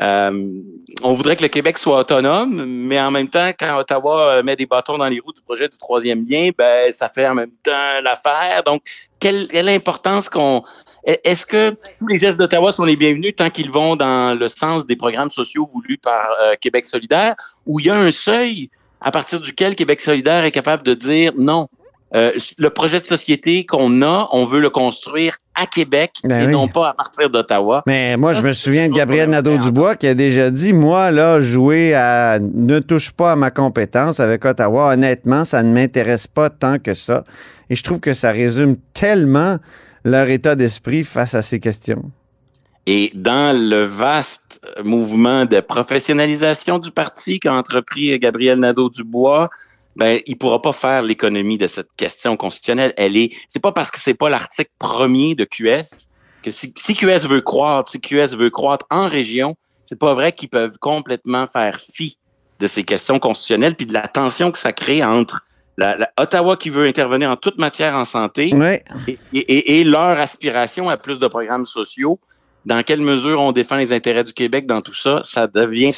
euh, 0.00 0.60
on 1.02 1.12
voudrait 1.12 1.36
que 1.36 1.42
le 1.42 1.48
Québec 1.48 1.78
soit 1.78 2.00
autonome, 2.00 2.64
mais 2.66 3.00
en 3.00 3.12
même 3.12 3.28
temps, 3.28 3.52
quand 3.56 3.78
Ottawa 3.78 4.32
euh, 4.32 4.42
met 4.42 4.56
des 4.56 4.66
bâtons 4.66 4.98
dans 4.98 5.06
les 5.06 5.20
roues 5.20 5.32
du 5.32 5.42
projet 5.42 5.68
du 5.68 5.78
troisième 5.78 6.24
lien, 6.28 6.50
ben 6.58 6.92
ça 6.92 7.08
fait 7.08 7.28
en 7.28 7.34
même 7.34 7.52
temps 7.62 8.00
l'affaire. 8.02 8.64
Donc, 8.64 8.82
quelle, 9.20 9.46
quelle 9.46 9.68
importance 9.68 10.28
qu'on 10.28 10.64
est-ce 11.04 11.46
que 11.46 11.70
tous 11.70 12.06
les 12.08 12.18
gestes 12.18 12.38
d'Ottawa 12.38 12.72
sont 12.72 12.84
les 12.84 12.96
bienvenus 12.96 13.36
tant 13.36 13.50
qu'ils 13.50 13.70
vont 13.70 13.94
dans 13.94 14.36
le 14.38 14.48
sens 14.48 14.86
des 14.86 14.96
programmes 14.96 15.28
sociaux 15.28 15.68
voulus 15.72 15.98
par 15.98 16.28
euh, 16.40 16.54
Québec 16.60 16.86
solidaire, 16.86 17.36
où 17.66 17.78
il 17.78 17.86
y 17.86 17.90
a 17.90 17.94
un 17.94 18.10
seuil 18.10 18.70
à 19.04 19.10
partir 19.10 19.38
duquel 19.40 19.76
Québec 19.76 20.00
solidaire 20.00 20.44
est 20.44 20.50
capable 20.50 20.82
de 20.82 20.94
dire 20.94 21.32
non, 21.38 21.68
euh, 22.14 22.32
le 22.58 22.70
projet 22.70 23.00
de 23.00 23.06
société 23.06 23.66
qu'on 23.66 24.02
a, 24.02 24.28
on 24.32 24.46
veut 24.46 24.60
le 24.60 24.70
construire 24.70 25.36
à 25.54 25.66
Québec 25.66 26.12
Ben 26.24 26.42
et 26.42 26.46
oui. 26.46 26.52
non 26.52 26.68
pas 26.68 26.90
à 26.90 26.94
partir 26.94 27.28
d'Ottawa. 27.28 27.82
Mais 27.86 28.16
moi, 28.16 28.32
je 28.32 28.40
me 28.40 28.52
souviens 28.52 28.88
de 28.88 28.94
Gabriel 28.94 29.28
Nadeau-Dubois 29.30 29.96
qui 29.96 30.06
a 30.06 30.14
déjà 30.14 30.50
dit, 30.50 30.72
moi, 30.72 31.10
là, 31.10 31.40
jouer 31.40 31.94
à 31.94 32.38
ne 32.40 32.78
touche 32.78 33.10
pas 33.10 33.32
à 33.32 33.36
ma 33.36 33.50
compétence 33.50 34.20
avec 34.20 34.44
Ottawa, 34.44 34.94
honnêtement, 34.94 35.44
ça 35.44 35.62
ne 35.62 35.72
m'intéresse 35.72 36.26
pas 36.26 36.50
tant 36.50 36.78
que 36.78 36.94
ça. 36.94 37.24
Et 37.68 37.76
je 37.76 37.82
trouve 37.82 38.00
que 38.00 38.14
ça 38.14 38.30
résume 38.30 38.76
tellement 38.94 39.58
leur 40.04 40.28
état 40.28 40.54
d'esprit 40.54 41.04
face 41.04 41.34
à 41.34 41.42
ces 41.42 41.60
questions. 41.60 42.10
Et 42.86 43.10
dans 43.14 43.56
le 43.56 43.84
vaste 43.84 44.60
mouvement 44.84 45.46
de 45.46 45.60
professionnalisation 45.60 46.78
du 46.78 46.90
parti 46.90 47.40
qu'a 47.40 47.54
entrepris 47.54 48.18
Gabriel 48.18 48.58
Nadeau-Dubois, 48.58 49.48
ben, 49.96 50.20
il 50.26 50.36
pourra 50.36 50.60
pas 50.60 50.72
faire 50.72 51.02
l'économie 51.02 51.56
de 51.56 51.66
cette 51.66 51.92
question 51.96 52.36
constitutionnelle. 52.36 52.92
Elle 52.96 53.16
est, 53.16 53.32
c'est 53.48 53.60
pas 53.62 53.72
parce 53.72 53.90
que 53.90 53.98
c'est 54.00 54.14
pas 54.14 54.28
l'article 54.28 54.70
premier 54.78 55.34
de 55.34 55.44
QS 55.44 56.08
que 56.42 56.50
si, 56.50 56.74
si 56.76 56.94
QS 56.94 57.26
veut 57.26 57.40
croître, 57.40 57.88
si 57.90 58.00
QS 58.00 58.34
veut 58.36 58.50
croître 58.50 58.86
en 58.90 59.08
région, 59.08 59.56
c'est 59.86 59.98
pas 59.98 60.12
vrai 60.14 60.32
qu'ils 60.32 60.50
peuvent 60.50 60.78
complètement 60.78 61.46
faire 61.46 61.78
fi 61.78 62.18
de 62.60 62.66
ces 62.66 62.84
questions 62.84 63.18
constitutionnelles 63.18 63.76
puis 63.76 63.86
de 63.86 63.92
la 63.94 64.06
tension 64.06 64.50
que 64.50 64.58
ça 64.58 64.72
crée 64.72 65.02
entre 65.02 65.40
la, 65.78 65.96
la- 65.96 66.10
Ottawa 66.18 66.56
qui 66.56 66.70
veut 66.70 66.86
intervenir 66.86 67.30
en 67.30 67.36
toute 67.36 67.58
matière 67.58 67.94
en 67.94 68.04
santé 68.04 68.50
Oui. 68.52 68.76
et, 69.32 69.38
et- 69.38 69.80
et 69.80 69.84
leur 69.84 70.18
aspiration 70.20 70.88
à 70.90 70.96
plus 70.96 71.18
de 71.18 71.26
programmes 71.28 71.64
sociaux. 71.64 72.18
Dans 72.66 72.82
quelle 72.82 73.02
mesure 73.02 73.40
on 73.40 73.52
défend 73.52 73.76
les 73.76 73.92
intérêts 73.92 74.24
du 74.24 74.32
Québec 74.32 74.66
dans 74.66 74.80
tout 74.80 74.94
ça, 74.94 75.20
ça 75.22 75.46
devient 75.46 75.92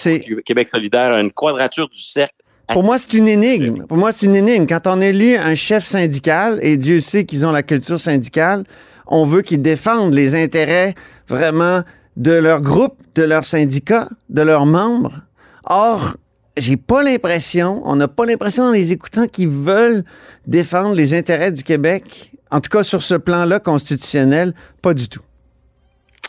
Québec 0.45 0.69
solidaire 0.69 1.17
une 1.17 1.31
quadrature 1.31 1.89
du 1.89 2.01
cercle. 2.03 2.35
Pour 2.73 2.83
moi, 2.83 2.99
c'est 2.99 3.15
une 3.15 3.29
énigme. 3.29 3.85
Pour 3.87 3.97
moi, 3.97 4.11
c'est 4.11 4.27
une 4.27 4.35
énigme. 4.35 4.67
Quand 4.67 4.87
on 4.87 5.01
élit 5.01 5.37
un 5.37 5.55
chef 5.55 5.85
syndical, 5.85 6.59
et 6.63 6.77
Dieu 6.77 7.01
sait 7.01 7.25
qu'ils 7.25 7.47
ont 7.47 7.53
la 7.53 7.63
culture 7.63 8.01
syndicale, 8.01 8.65
on 9.07 9.25
veut 9.25 9.43
qu'ils 9.43 9.63
défendent 9.63 10.15
les 10.15 10.35
intérêts 10.35 10.95
vraiment 11.29 11.83
de 12.17 12.33
leur 12.33 12.61
groupe, 12.61 12.97
de 13.15 13.23
leur 13.23 13.45
syndicat, 13.45 14.09
de 14.31 14.43
leurs 14.43 14.67
membres. 14.67 15.21
Or, 15.65 16.17
j'ai 16.57 16.77
pas 16.77 17.03
l'impression, 17.03 17.83
on 17.85 17.97
n'a 17.97 18.09
pas 18.09 18.25
l'impression 18.25 18.65
en 18.65 18.73
les 18.73 18.93
écoutant 18.93 19.29
qu'ils 19.29 19.49
veulent 19.49 20.05
défendre 20.47 20.95
les 20.95 21.15
intérêts 21.15 21.53
du 21.53 21.63
Québec. 21.63 22.33
En 22.51 22.61
tout 22.61 22.71
cas, 22.71 22.83
sur 22.83 23.03
ce 23.03 23.15
plan-là 23.15 23.61
constitutionnel, 23.61 24.55
pas 24.83 24.95
du 24.95 25.09
tout. 25.09 25.23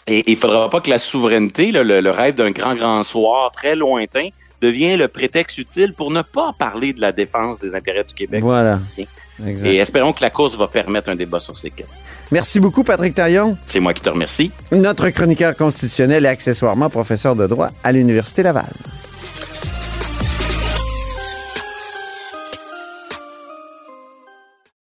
Et 0.07 0.23
il 0.31 0.37
faudra 0.37 0.69
pas 0.69 0.79
que 0.79 0.89
la 0.89 0.99
souveraineté, 0.99 1.71
là, 1.71 1.83
le, 1.83 1.99
le 1.99 2.11
rêve 2.11 2.35
d'un 2.35 2.51
grand, 2.51 2.75
grand 2.75 3.03
soir 3.03 3.51
très 3.51 3.75
lointain, 3.75 4.29
devienne 4.61 4.99
le 4.99 5.07
prétexte 5.07 5.57
utile 5.57 5.93
pour 5.93 6.11
ne 6.11 6.21
pas 6.21 6.53
parler 6.57 6.93
de 6.93 7.01
la 7.01 7.11
défense 7.11 7.59
des 7.59 7.75
intérêts 7.75 8.03
du 8.03 8.13
Québec. 8.13 8.41
Voilà. 8.41 8.79
Tiens. 8.89 9.05
Exact. 9.45 9.67
Et 9.67 9.75
espérons 9.77 10.13
que 10.13 10.21
la 10.21 10.29
course 10.29 10.57
va 10.57 10.67
permettre 10.67 11.09
un 11.09 11.15
débat 11.15 11.39
sur 11.39 11.55
ces 11.55 11.69
questions. 11.69 12.03
Merci 12.31 12.59
beaucoup, 12.59 12.83
Patrick 12.83 13.13
Taillon. 13.13 13.55
C'est 13.67 13.79
moi 13.79 13.93
qui 13.93 14.01
te 14.01 14.09
remercie. 14.09 14.51
notre 14.71 15.09
chroniqueur 15.09 15.55
constitutionnel 15.55 16.25
et 16.25 16.29
accessoirement 16.29 16.89
professeur 16.89 17.35
de 17.35 17.45
droit 17.45 17.69
à 17.83 17.91
l'Université 17.91 18.41
Laval. 18.41 18.65